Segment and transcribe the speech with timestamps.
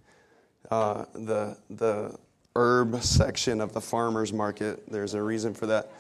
[0.70, 2.16] uh, the the
[2.54, 5.90] herb section of the farmers market, there's a reason for that.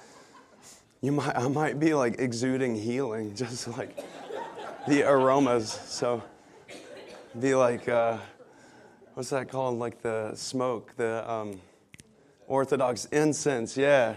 [1.00, 3.96] You might I might be like exuding healing, just like
[4.86, 5.80] the aromas.
[5.86, 6.22] So
[7.38, 8.18] be like uh,
[9.14, 9.78] what's that called?
[9.78, 11.60] Like the smoke, the um,
[12.46, 13.78] Orthodox incense.
[13.78, 14.16] Yeah,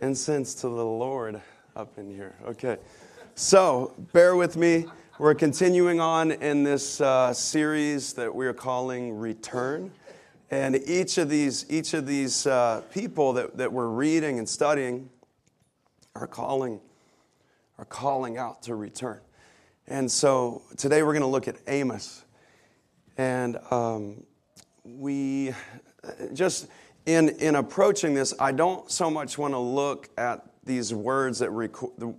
[0.00, 1.40] incense to the Lord
[1.80, 2.34] up in here.
[2.46, 2.76] Okay.
[3.36, 4.84] So, bear with me.
[5.18, 9.90] We're continuing on in this uh, series that we're calling Return.
[10.50, 15.08] And each of these, each of these uh, people that, that we're reading and studying
[16.14, 16.82] are calling,
[17.78, 19.20] are calling out to return.
[19.86, 22.26] And so today we're going to look at Amos.
[23.16, 24.22] And um,
[24.84, 25.54] we
[26.34, 26.68] just,
[27.06, 31.50] in, in approaching this, I don't so much want to look at these words that,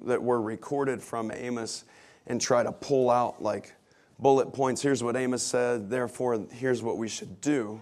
[0.03, 1.85] that were recorded from Amos
[2.27, 3.73] and try to pull out like
[4.19, 4.81] bullet points.
[4.81, 7.79] Here's what Amos said, therefore, here's what we should do.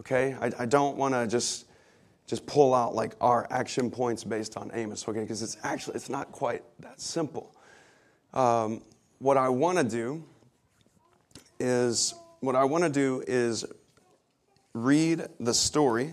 [0.00, 0.36] Okay?
[0.38, 1.64] I, I don't want to just
[2.26, 5.20] just pull out like our action points based on Amos, okay?
[5.20, 7.54] Because it's actually it's not quite that simple.
[8.34, 8.82] Um,
[9.18, 10.24] what I want to do
[11.58, 13.64] is what I want to do is
[14.74, 16.10] read the story,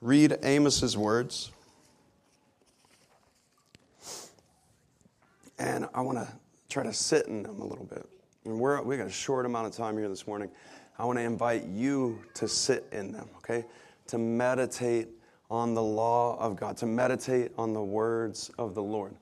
[0.00, 1.52] read Amos's words,
[5.60, 6.26] and I want to
[6.68, 8.04] try to sit in them a little bit.
[8.44, 10.50] And we're, we got a short amount of time here this morning.
[10.98, 13.66] I want to invite you to sit in them, okay?
[14.08, 15.08] To meditate
[15.50, 19.14] on the law of God, to meditate on the words of the Lord.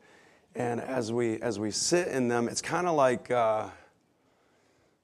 [0.55, 3.69] And as we as we sit in them, it's kind of like uh,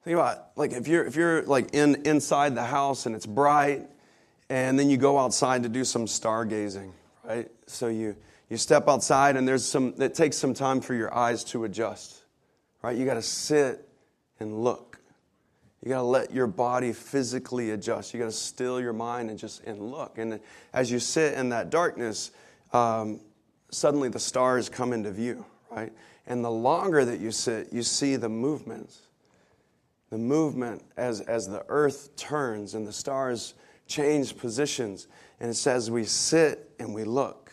[0.05, 3.89] think about like if you're if you're like in inside the house and it's bright,
[4.49, 6.93] and then you go outside to do some stargazing,
[7.25, 7.49] right?
[7.67, 8.17] So you
[8.49, 12.25] you step outside and there's some it takes some time for your eyes to adjust
[12.85, 12.99] right?
[12.99, 13.89] You got to sit
[14.41, 14.99] and look.
[15.83, 18.13] You got to let your body physically adjust.
[18.13, 20.19] You got to still your mind and just and look.
[20.19, 20.39] And
[20.75, 22.31] as you sit in that darkness
[22.75, 23.21] um,
[23.71, 25.93] suddenly the stars come into view right?
[26.27, 29.01] And the longer that you sit you see the movements.
[30.11, 33.55] The movement as, as the earth turns and the stars
[33.87, 35.09] change positions.
[35.41, 37.44] And it says we sit and we look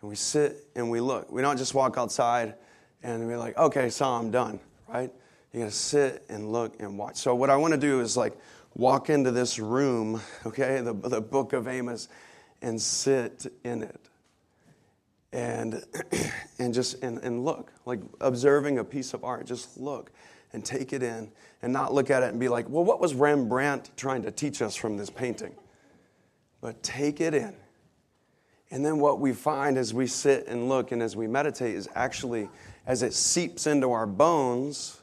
[0.00, 1.30] and we sit and we look.
[1.30, 2.54] We don't just walk outside
[3.02, 5.12] and we're like, okay, so I'm done, right?
[5.52, 7.16] You gotta sit and look and watch.
[7.16, 8.36] So, what I wanna do is like
[8.74, 12.08] walk into this room, okay, the, the book of Amos,
[12.62, 14.00] and sit in it.
[15.32, 15.84] And,
[16.58, 20.10] and just and, and look, like observing a piece of art, just look
[20.52, 21.30] and take it in
[21.62, 24.62] and not look at it and be like, well, what was Rembrandt trying to teach
[24.62, 25.54] us from this painting?
[26.60, 27.54] But take it in
[28.70, 31.88] and then what we find as we sit and look and as we meditate is
[31.94, 32.48] actually,
[32.86, 35.00] as it seeps into our bones,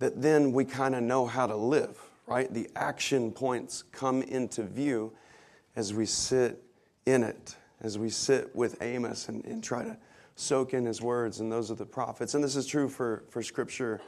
[0.00, 1.96] that then we kind of know how to live,
[2.26, 2.52] right?
[2.52, 5.12] The action points come into view
[5.76, 6.62] as we sit
[7.06, 9.96] in it, as we sit with Amos and, and try to
[10.34, 12.34] soak in his words, and those of the prophets.
[12.34, 14.00] And this is true for, for Scripture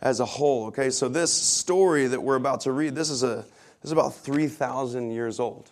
[0.00, 0.90] as a whole, okay?
[0.90, 5.12] So this story that we're about to read, this is, a, this is about 3,000
[5.12, 5.70] years old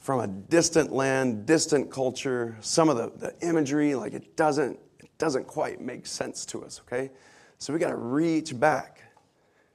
[0.00, 2.56] from a distant land, distant culture.
[2.60, 6.80] Some of the, the imagery, like it doesn't, it doesn't quite make sense to us,
[6.86, 7.10] okay?
[7.58, 9.02] So we got to reach back.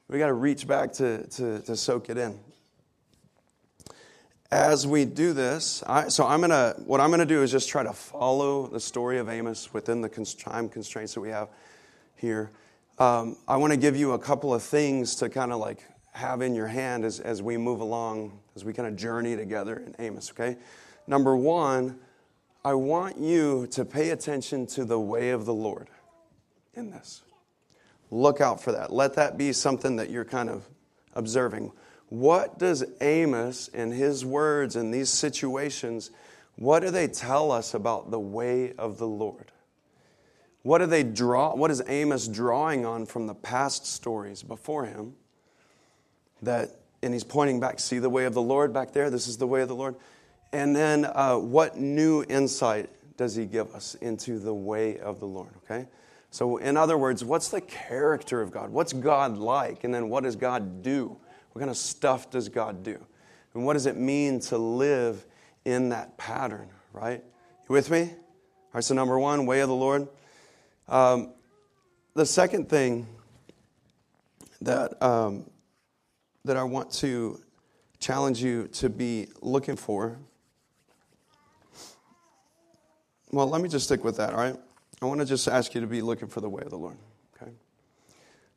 [0.10, 2.40] We got to reach back to, to, to soak it in.
[4.52, 6.76] As we do this, I, so I'm gonna.
[6.86, 10.08] What I'm gonna do is just try to follow the story of Amos within the
[10.08, 11.50] time constraints that we have
[12.16, 12.52] here.
[13.00, 15.84] Um, I want to give you a couple of things to kind of like
[16.16, 19.84] have in your hand as, as we move along, as we kind of journey together
[19.86, 20.58] in Amos, okay?
[21.08, 22.00] Number one,
[22.64, 25.90] I want you to pay attention to the way of the Lord
[26.74, 27.22] in this.
[28.12, 28.94] Look out for that.
[28.94, 30.68] Let that be something that you're kind of
[31.14, 31.74] observing.
[32.08, 36.12] What does Amos and his words in these situations,
[36.56, 39.52] what do they tell us about the way of the Lord?
[40.62, 41.56] What do they draw?
[41.56, 45.16] What is Amos drawing on from the past stories before him?
[46.46, 49.10] That, and he's pointing back, see the way of the Lord back there?
[49.10, 49.96] This is the way of the Lord.
[50.52, 55.26] And then uh, what new insight does he give us into the way of the
[55.26, 55.88] Lord, okay?
[56.32, 58.70] So, in other words, what's the character of God?
[58.70, 59.84] What's God like?
[59.84, 61.18] And then what does God do?
[61.54, 63.00] What kind of stuff does God do?
[63.54, 65.26] And what does it mean to live
[65.64, 67.24] in that pattern, right?
[67.70, 68.02] You with me?
[68.02, 68.10] All
[68.74, 70.10] right, so number one, way of the Lord.
[70.90, 71.32] Um,
[72.14, 73.08] the second thing
[74.62, 75.50] that, um,
[76.46, 77.42] that I want to
[78.00, 80.20] challenge you to be looking for.
[83.32, 84.56] Well, let me just stick with that, all right?
[85.02, 86.98] I want to just ask you to be looking for the way of the Lord,
[87.36, 87.52] okay?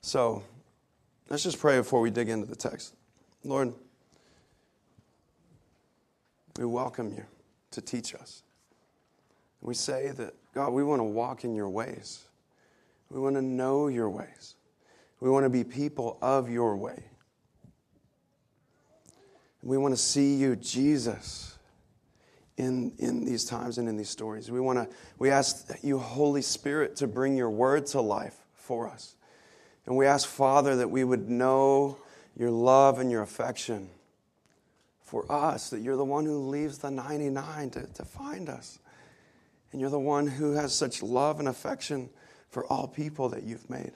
[0.02, 0.42] So,
[1.30, 2.94] let's just pray before we dig into the text.
[3.42, 3.72] Lord,
[6.58, 7.24] we welcome you
[7.70, 8.42] to teach us.
[9.62, 12.24] We say that, God, we want to walk in your ways.
[13.10, 14.56] We want to know your ways.
[15.20, 17.02] We want to be people of your way.
[19.68, 21.58] We want to see you, Jesus,
[22.56, 24.50] in, in these times and in these stories.
[24.50, 28.88] We want to, we ask you, Holy Spirit, to bring your word to life for
[28.88, 29.14] us.
[29.84, 31.98] And we ask, Father, that we would know
[32.34, 33.90] your love and your affection
[35.02, 38.78] for us, that you're the one who leaves the 99 to, to find us.
[39.72, 42.08] And you're the one who has such love and affection
[42.48, 43.92] for all people that you've made.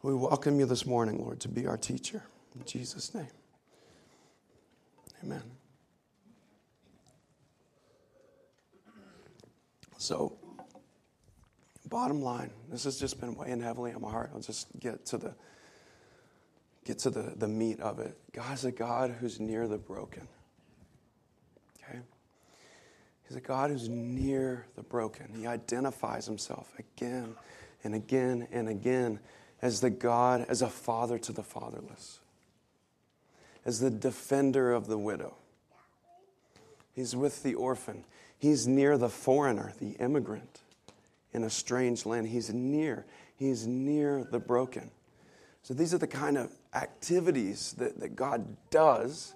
[0.00, 2.22] We welcome you this morning, Lord, to be our teacher.
[2.58, 3.28] In Jesus' name.
[5.22, 5.42] Amen.
[9.98, 10.36] So,
[11.88, 14.30] bottom line, this has just been weighing heavily on my heart.
[14.34, 15.34] I'll just get to the
[16.84, 18.16] get to the, the meat of it.
[18.32, 20.28] God's a God who's near the broken.
[21.82, 21.98] Okay?
[23.26, 25.34] He's a God who's near the broken.
[25.34, 27.34] He identifies himself again
[27.82, 29.18] and again and again
[29.60, 32.20] as the God, as a father to the fatherless
[33.66, 35.34] as the defender of the widow.
[36.94, 38.04] He's with the orphan.
[38.38, 40.60] He's near the foreigner, the immigrant
[41.32, 42.28] in a strange land.
[42.28, 43.04] He's near.
[43.34, 44.90] He's near the broken.
[45.62, 49.34] So these are the kind of activities that, that God does.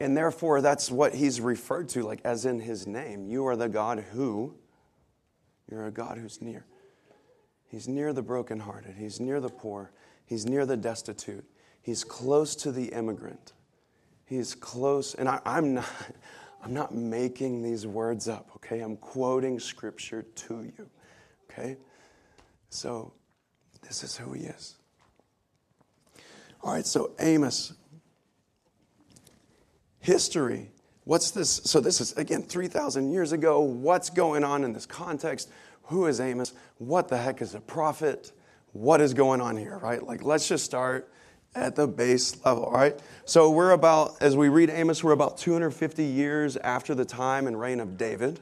[0.00, 3.26] And therefore, that's what he's referred to, like as in his name.
[3.26, 4.54] You are the God who,
[5.70, 6.64] you're a God who's near.
[7.66, 8.94] He's near the brokenhearted.
[8.96, 9.90] He's near the poor.
[10.26, 11.44] He's near the destitute.
[11.82, 13.52] He's close to the immigrant.
[14.26, 15.86] He's close, and I, am not.
[16.64, 18.80] I'm not making these words up, okay?
[18.80, 20.88] I'm quoting scripture to you,
[21.50, 21.76] okay?
[22.70, 23.12] So,
[23.82, 24.76] this is who he is.
[26.62, 27.74] All right, so Amos.
[30.00, 30.70] History.
[31.04, 31.50] What's this?
[31.64, 33.60] So, this is, again, 3,000 years ago.
[33.60, 35.50] What's going on in this context?
[35.84, 36.54] Who is Amos?
[36.78, 38.32] What the heck is a prophet?
[38.72, 40.02] What is going on here, right?
[40.02, 41.12] Like, let's just start
[41.54, 42.98] at the base level, all right?
[43.24, 47.58] So we're about, as we read Amos, we're about 250 years after the time and
[47.58, 48.40] reign of David,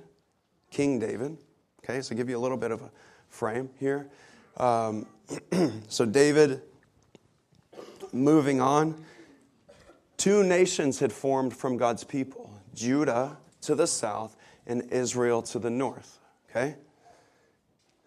[0.71, 1.37] King David.
[1.85, 2.91] Okay, so give you a little bit of a
[3.29, 4.09] frame here.
[4.57, 5.07] Um,
[5.89, 6.63] so David,
[8.13, 9.05] moving on,
[10.17, 14.37] two nations had formed from God's people Judah to the south
[14.67, 16.19] and Israel to the north.
[16.51, 16.77] Okay?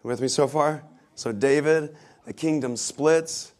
[0.02, 0.82] With me so far?
[1.14, 3.52] So David, the kingdom splits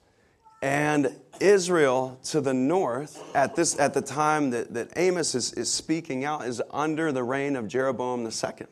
[0.63, 5.71] and Israel to the north, at, this, at the time that, that Amos is, is
[5.71, 8.67] speaking out, is under the reign of Jeroboam II.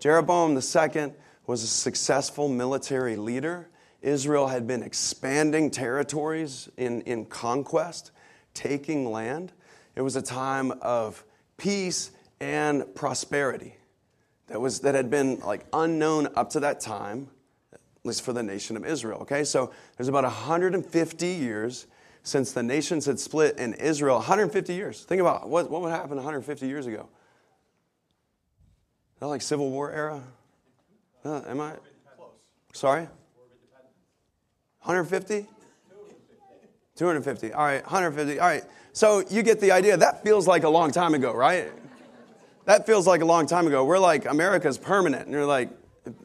[0.00, 1.12] Jeroboam II
[1.46, 3.68] was a successful military leader.
[4.02, 8.10] Israel had been expanding territories in, in conquest,
[8.52, 9.52] taking land.
[9.94, 11.24] It was a time of
[11.56, 12.10] peace
[12.40, 13.76] and prosperity
[14.48, 17.28] that, was, that had been like unknown up to that time
[18.04, 19.20] at least for the nation of Israel.
[19.22, 21.86] Okay, so there's about 150 years
[22.22, 24.16] since the nations had split in Israel.
[24.16, 25.04] 150 years.
[25.04, 27.08] Think about what, what would happen 150 years ago.
[29.14, 30.22] Is that like Civil War era?
[31.24, 31.72] Uh, am I?
[32.74, 33.08] Sorry?
[34.82, 35.46] 150?
[36.96, 37.52] 250.
[37.54, 38.38] All right, 150.
[38.38, 38.64] All right.
[38.92, 39.96] So you get the idea.
[39.96, 41.72] That feels like a long time ago, right?
[42.66, 43.82] That feels like a long time ago.
[43.86, 45.24] We're like, America's permanent.
[45.24, 45.70] And you're like,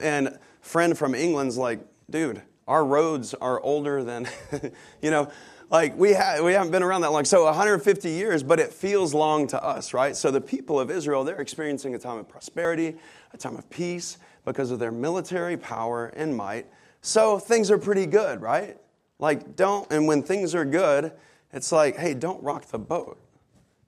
[0.02, 4.28] and friend from England's like, dude, our roads are older than,
[5.02, 5.32] you know,
[5.70, 7.26] like we, ha- we haven't been around that long.
[7.26, 10.16] So 150 years, but it feels long to us, right?
[10.16, 12.96] So the people of Israel, they're experiencing a time of prosperity,
[13.34, 16.66] a time of peace because of their military power and might.
[17.02, 18.78] So things are pretty good, right?
[19.20, 21.12] Like, don't, and when things are good,
[21.52, 23.18] it's like, hey, don't rock the boat.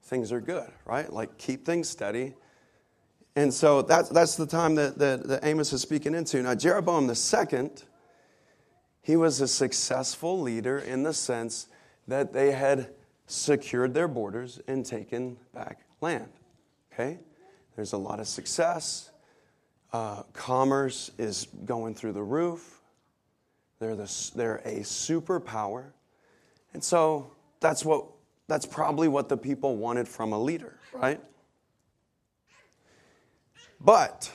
[0.04, 1.12] Things are good, right?
[1.12, 2.34] Like, keep things steady
[3.36, 6.42] and so that's, that's the time that, that, that Amos is speaking into.
[6.42, 7.70] Now, Jeroboam II,
[9.02, 11.68] he was a successful leader in the sense
[12.08, 12.90] that they had
[13.28, 16.30] secured their borders and taken back land.
[16.94, 17.20] Okay?
[17.76, 19.12] there's a lot of success.
[19.94, 22.82] Uh, commerce is going through the roof.
[23.80, 25.86] They're, the, they're a superpower.
[26.74, 28.06] And so that's, what,
[28.48, 31.20] that's probably what the people wanted from a leader, right?
[33.84, 34.32] But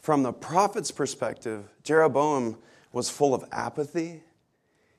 [0.00, 2.58] from the prophet's perspective, Jeroboam
[2.92, 4.22] was full of apathy.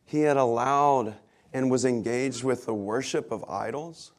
[0.06, 1.16] He had allowed
[1.54, 4.12] and was engaged with the worship of idols.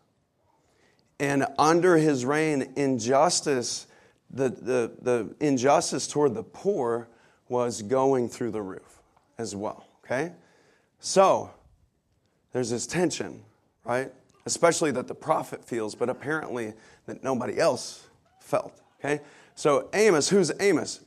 [1.18, 3.86] And under his reign, injustice,
[4.30, 7.08] the, the, the injustice toward the poor
[7.48, 9.02] was going through the roof
[9.36, 9.86] as well.
[10.04, 10.32] Okay?
[11.00, 11.50] So,
[12.52, 13.42] there's this tension,
[13.84, 14.12] right?
[14.46, 16.72] Especially that the prophet feels, but apparently
[17.06, 18.06] that nobody else
[18.40, 18.80] felt.
[19.00, 19.20] Okay?
[19.54, 21.00] So, Amos, who's Amos?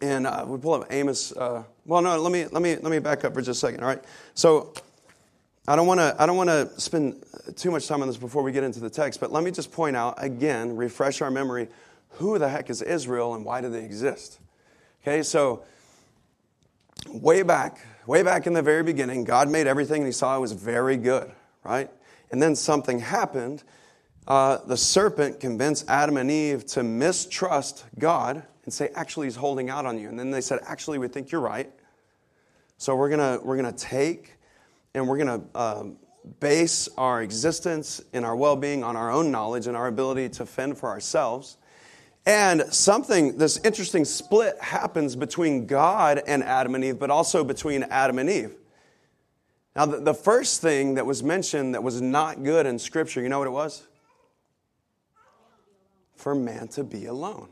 [0.00, 1.32] And uh, we pull up Amos.
[1.32, 3.80] Uh, well, no, let me, let, me, let me back up for just a second,
[3.80, 4.02] all right?
[4.34, 4.72] So,
[5.68, 7.24] I don't want to I don't want to spend
[7.54, 9.70] too much time on this before we get into the text, but let me just
[9.70, 11.68] point out again, refresh our memory,
[12.10, 14.40] who the heck is Israel and why do they exist?
[15.02, 15.62] Okay, so
[17.12, 20.40] way back, way back in the very beginning, God made everything and he saw it
[20.40, 21.30] was very good,
[21.62, 21.88] right?
[22.32, 23.62] And then something happened.
[24.26, 29.68] Uh, the serpent convinced Adam and Eve to mistrust God and say, actually, he's holding
[29.68, 30.08] out on you.
[30.08, 31.70] And then they said, actually, we think you're right.
[32.78, 34.34] So we're going to we're to take
[34.94, 35.96] and we're going to um,
[36.40, 40.46] base our existence and our well being on our own knowledge and our ability to
[40.46, 41.56] fend for ourselves.
[42.24, 47.82] And something, this interesting split happens between God and Adam and Eve, but also between
[47.84, 48.54] Adam and Eve.
[49.74, 53.28] Now, the, the first thing that was mentioned that was not good in Scripture, you
[53.28, 53.86] know what it was?
[56.22, 57.48] For man to be alone.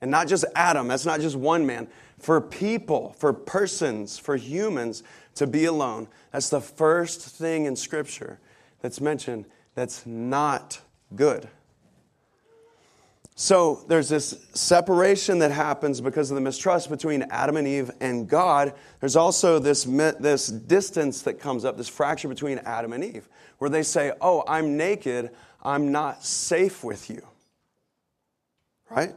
[0.00, 1.88] And not just Adam, that's not just one man.
[2.20, 5.02] For people, for persons, for humans
[5.34, 6.06] to be alone.
[6.30, 8.38] That's the first thing in Scripture
[8.82, 10.80] that's mentioned that's not
[11.16, 11.48] good.
[13.34, 18.28] So there's this separation that happens because of the mistrust between Adam and Eve and
[18.28, 18.74] God.
[19.00, 23.28] There's also this, this distance that comes up, this fracture between Adam and Eve,
[23.58, 25.30] where they say, Oh, I'm naked,
[25.64, 27.22] I'm not safe with you.
[28.90, 29.14] Right?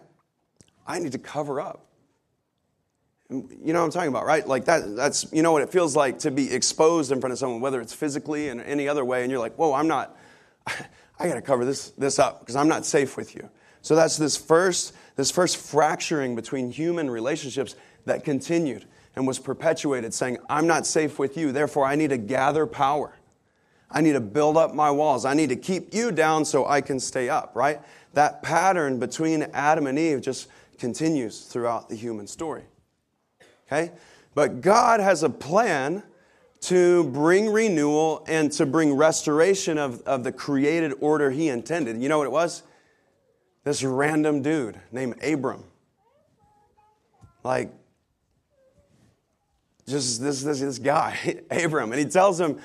[0.86, 1.86] I need to cover up.
[3.30, 4.46] You know what I'm talking about, right?
[4.46, 7.40] Like that, that's, you know what it feels like to be exposed in front of
[7.40, 10.18] someone, whether it's physically and any other way, and you're like, whoa, I'm not,
[10.68, 13.50] I got to cover this, this up because I'm not safe with you.
[13.82, 17.75] So that's this first, this first fracturing between human relationships
[18.06, 18.86] that continued
[19.16, 23.13] and was perpetuated, saying, I'm not safe with you, therefore I need to gather power.
[23.92, 25.26] I need to build up my walls.
[25.26, 27.82] I need to keep you down so I can stay up, right?
[28.14, 30.48] That pattern between Adam and Eve just
[30.80, 32.64] continues throughout the human story.
[33.68, 33.92] Okay?
[34.34, 36.04] But God has a plan
[36.62, 42.02] to bring renewal and to bring restoration of, of the created order He intended.
[42.02, 42.64] You know what it was?
[43.64, 45.64] This random dude named Abram.
[47.44, 47.72] Like,
[49.88, 51.92] just this, this, this guy, Abram.
[51.92, 52.60] And he tells him,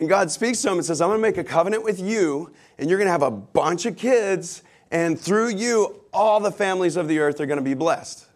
[0.00, 2.52] and God speaks to him and says, I'm going to make a covenant with you,
[2.78, 6.96] and you're going to have a bunch of kids, and through you, all the families
[6.96, 8.26] of the earth are going to be blessed.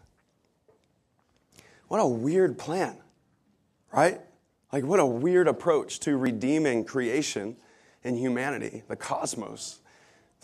[1.88, 2.96] What a weird plan,
[3.92, 4.20] right?
[4.72, 7.56] Like, what a weird approach to redeeming creation
[8.04, 9.80] and humanity, the cosmos.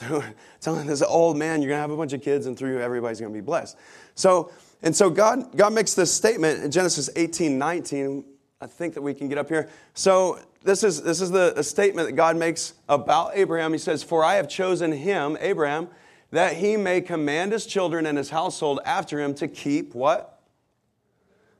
[0.61, 2.81] Telling this old man, you're going to have a bunch of kids, and through you,
[2.81, 3.77] everybody's going to be blessed.
[4.15, 4.51] So,
[4.83, 8.25] and so God, God makes this statement in Genesis 18, 19.
[8.65, 9.69] I think that we can get up here.
[9.93, 13.73] So, this is, this is the statement that God makes about Abraham.
[13.73, 15.89] He says, For I have chosen him, Abraham,
[16.31, 20.35] that he may command his children and his household after him to keep what?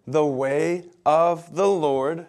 [0.07, 2.27] the way of the Lord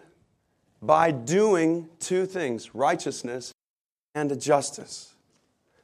[0.80, 3.52] by doing two things righteousness
[4.14, 5.14] and justice.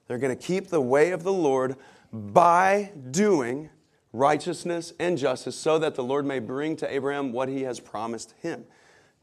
[0.06, 1.76] They're going to keep the way of the Lord
[2.12, 3.70] by doing
[4.12, 8.34] righteousness and justice so that the Lord may bring to Abraham what he has promised
[8.42, 8.64] him.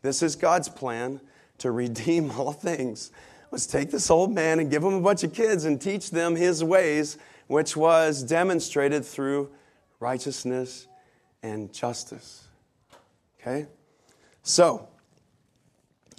[0.01, 1.21] This is God's plan
[1.59, 3.11] to redeem all things.
[3.51, 6.35] Let's take this old man and give him a bunch of kids and teach them
[6.35, 9.49] his ways, which was demonstrated through
[9.99, 10.87] righteousness
[11.41, 12.47] and justice.
[13.41, 13.67] Okay?
[14.43, 14.87] So,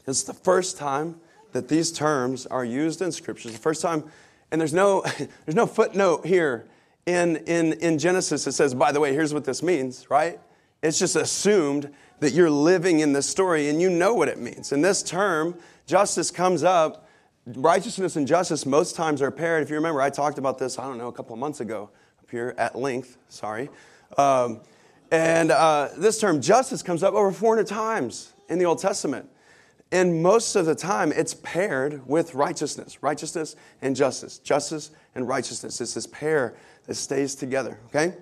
[0.06, 1.20] it's the first time
[1.52, 3.50] that these terms are used in Scripture.
[3.50, 4.04] The first time,
[4.50, 5.02] and there's no,
[5.44, 6.66] there's no footnote here
[7.06, 10.40] in, in, in Genesis that says, by the way, here's what this means, right?
[10.82, 14.72] It's just assumed that you're living in this story and you know what it means.
[14.72, 15.56] And this term,
[15.86, 17.08] justice, comes up.
[17.46, 19.62] Righteousness and justice most times are paired.
[19.62, 21.90] If you remember, I talked about this, I don't know, a couple of months ago
[22.20, 23.68] up here at length, sorry.
[24.16, 24.60] Um,
[25.10, 29.28] and uh, this term justice comes up over 400 times in the Old Testament.
[29.92, 35.80] And most of the time, it's paired with righteousness, righteousness and justice, justice and righteousness.
[35.80, 36.54] It's this pair
[36.86, 38.14] that stays together, okay?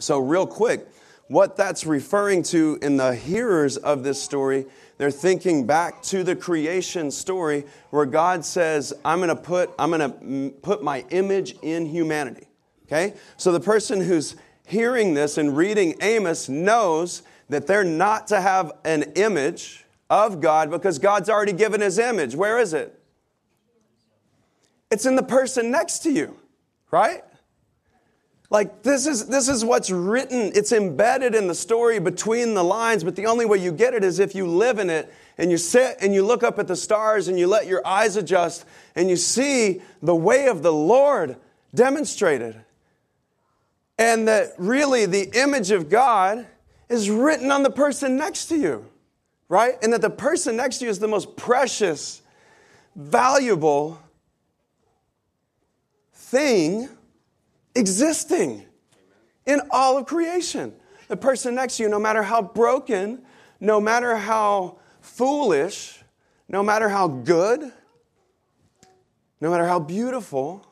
[0.00, 0.88] So, real quick,
[1.30, 4.66] what that's referring to in the hearers of this story,
[4.98, 9.92] they're thinking back to the creation story where God says, I'm going to put, I'm
[9.92, 12.48] going to put my image in humanity.
[12.86, 13.14] Okay?
[13.36, 14.34] So the person who's
[14.66, 20.68] hearing this and reading Amos knows that they're not to have an image of God
[20.68, 22.34] because God's already given his image.
[22.34, 23.00] Where is it?
[24.90, 26.36] It's in the person next to you,
[26.90, 27.22] right?
[28.50, 30.50] Like this is this is what's written.
[30.56, 34.02] It's embedded in the story between the lines, but the only way you get it
[34.02, 36.74] is if you live in it and you sit and you look up at the
[36.74, 38.64] stars and you let your eyes adjust
[38.96, 41.36] and you see the way of the Lord
[41.72, 42.56] demonstrated.
[43.96, 46.44] And that really the image of God
[46.88, 48.84] is written on the person next to you,
[49.48, 49.74] right?
[49.80, 52.20] And that the person next to you is the most precious,
[52.96, 54.00] valuable
[56.12, 56.88] thing
[57.74, 58.64] existing
[59.46, 60.72] in all of creation.
[61.08, 63.22] The person next to you, no matter how broken,
[63.58, 66.02] no matter how foolish,
[66.48, 67.72] no matter how good,
[69.40, 70.66] no matter how beautiful,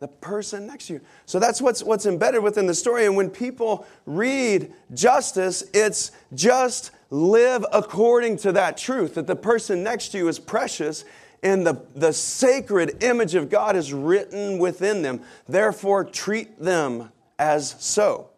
[0.00, 1.00] the person next to you.
[1.26, 3.04] So that's what's, what's embedded within the story.
[3.04, 9.82] And when people read justice, it's just live according to that truth that the person
[9.82, 11.04] next to you is precious
[11.42, 15.22] and the, the sacred image of God is written within them.
[15.48, 18.30] Therefore, treat them as so.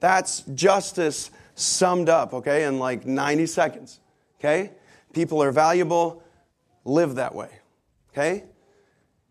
[0.00, 4.00] That's justice summed up, okay, in like 90 seconds,
[4.38, 4.72] okay?
[5.12, 6.22] People are valuable,
[6.84, 7.48] live that way,
[8.12, 8.44] okay?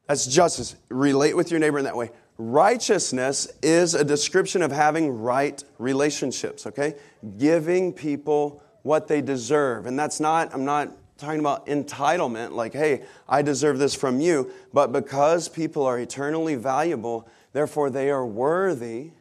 [0.08, 0.76] That's justice.
[0.90, 2.12] Relate with your neighbor in that way.
[2.38, 6.96] Righteousness is a description of having right relationships, okay?
[7.38, 9.86] Giving people what they deserve.
[9.86, 14.52] And that's not, I'm not talking about entitlement, like, hey, I deserve this from you,
[14.74, 19.12] but because people are eternally valuable, therefore they are worthy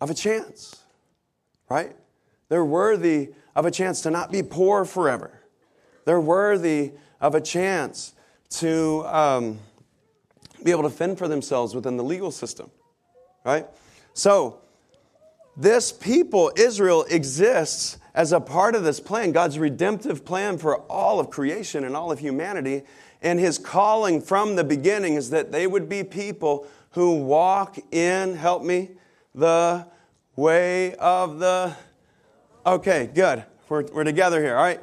[0.00, 0.76] of a chance,
[1.68, 1.94] right?
[2.48, 5.42] They're worthy of a chance to not be poor forever.
[6.04, 8.14] They're worthy of a chance
[8.50, 9.58] to um,
[10.62, 12.70] be able to fend for themselves within the legal system,
[13.44, 13.66] right?
[14.14, 14.60] So,
[15.58, 21.18] this people, Israel, exists as a part of this plan, God's redemptive plan for all
[21.18, 22.82] of creation and all of humanity.
[23.20, 28.36] And his calling from the beginning is that they would be people who walk in,
[28.36, 28.90] help me,
[29.34, 29.86] the
[30.36, 31.74] way of the.
[32.64, 33.44] Okay, good.
[33.68, 34.80] We're, we're together here, all right?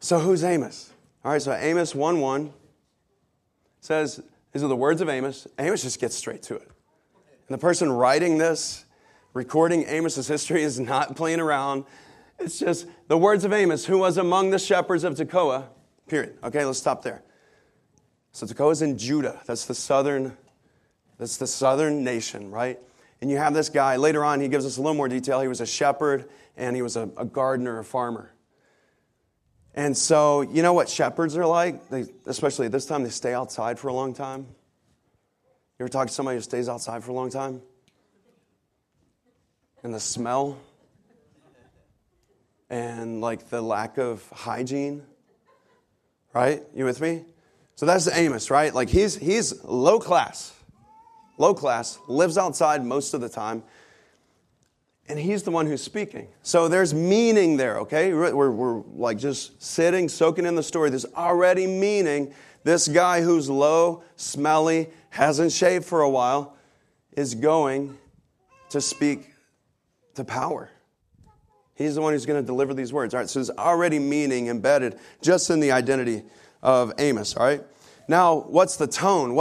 [0.00, 0.92] So who's Amos?
[1.24, 2.52] All right, so Amos 1 1
[3.80, 5.48] says, These are the words of Amos.
[5.58, 6.62] Amos just gets straight to it.
[6.62, 8.85] And the person writing this
[9.36, 11.84] recording Amos's history is not playing around.
[12.38, 15.64] It's just the words of Amos, who was among the shepherds of Tekoa,
[16.08, 16.38] period.
[16.42, 17.22] Okay, let's stop there.
[18.32, 19.38] So Tekoa is in Judah.
[19.44, 20.36] That's the southern,
[21.18, 22.78] that's the southern nation, right?
[23.20, 25.42] And you have this guy, later on, he gives us a little more detail.
[25.42, 28.32] He was a shepherd and he was a, a gardener, a farmer.
[29.74, 31.90] And so, you know what shepherds are like?
[31.90, 34.46] They, especially at this time, they stay outside for a long time.
[35.78, 37.60] You ever talk to somebody who stays outside for a long time?
[39.86, 40.58] And the smell
[42.68, 45.04] and like the lack of hygiene.
[46.34, 46.64] Right?
[46.74, 47.24] You with me?
[47.76, 48.74] So that's Amos, right?
[48.74, 50.52] Like he's he's low class.
[51.38, 53.62] Low class, lives outside most of the time.
[55.08, 56.26] And he's the one who's speaking.
[56.42, 58.12] So there's meaning there, okay?
[58.12, 60.90] We're, we're like just sitting, soaking in the story.
[60.90, 62.34] There's already meaning.
[62.64, 66.56] This guy who's low, smelly, hasn't shaved for a while,
[67.12, 67.96] is going
[68.70, 69.35] to speak
[70.16, 70.70] to power.
[71.74, 73.14] He's the one who's going to deliver these words.
[73.14, 76.22] All right, so there's already meaning embedded just in the identity
[76.62, 77.62] of Amos, all right?
[78.08, 79.34] Now, what's the tone?